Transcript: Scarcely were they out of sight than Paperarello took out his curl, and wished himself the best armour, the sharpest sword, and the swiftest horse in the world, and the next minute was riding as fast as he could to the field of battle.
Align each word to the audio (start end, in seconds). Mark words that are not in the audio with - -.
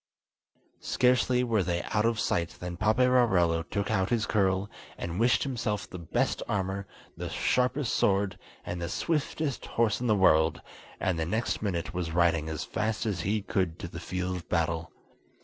Scarcely 0.79 1.43
were 1.43 1.61
they 1.61 1.83
out 1.83 2.05
of 2.07 2.19
sight 2.19 2.57
than 2.59 2.75
Paperarello 2.75 3.61
took 3.69 3.91
out 3.91 4.09
his 4.09 4.25
curl, 4.25 4.67
and 4.97 5.19
wished 5.19 5.43
himself 5.43 5.87
the 5.87 5.99
best 5.99 6.41
armour, 6.49 6.87
the 7.15 7.29
sharpest 7.29 7.93
sword, 7.93 8.39
and 8.65 8.81
the 8.81 8.89
swiftest 8.89 9.67
horse 9.67 10.01
in 10.01 10.07
the 10.07 10.15
world, 10.15 10.59
and 10.99 11.19
the 11.19 11.25
next 11.27 11.61
minute 11.61 11.93
was 11.93 12.09
riding 12.13 12.49
as 12.49 12.63
fast 12.63 13.05
as 13.05 13.21
he 13.21 13.43
could 13.43 13.77
to 13.77 13.87
the 13.87 13.99
field 13.99 14.37
of 14.37 14.49
battle. 14.49 14.91